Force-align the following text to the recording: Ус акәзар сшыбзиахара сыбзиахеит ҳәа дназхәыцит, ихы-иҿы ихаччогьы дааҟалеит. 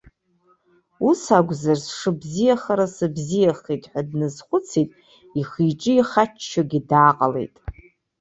Ус 1.09 1.21
акәзар 1.37 1.77
сшыбзиахара 1.85 2.87
сыбзиахеит 2.95 3.83
ҳәа 3.91 4.01
дназхәыцит, 4.07 4.89
ихы-иҿы 5.39 5.93
ихаччогьы 5.95 6.79
дааҟалеит. 6.89 7.55